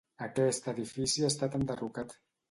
Aquest 0.27 0.69
edifici 0.71 1.25
ha 1.25 1.29
estat 1.33 1.59
enderrocat. 1.59 2.17